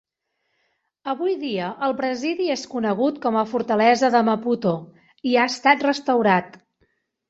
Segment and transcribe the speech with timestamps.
[1.13, 4.77] Avui dia el presidi és conegut com a Fortalesa de Maputo,
[5.35, 6.63] i ha estat restaurat.